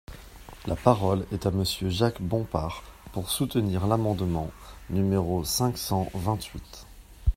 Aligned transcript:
La 0.65 0.75
parole 0.75 1.27
est 1.31 1.45
à 1.45 1.51
Monsieur 1.51 1.87
Jacques 1.89 2.23
Bompard, 2.23 2.81
pour 3.11 3.29
soutenir 3.29 3.85
l’amendement 3.85 4.49
numéro 4.89 5.43
cinq 5.43 5.77
cent 5.77 6.09
vingt-huit. 6.15 6.87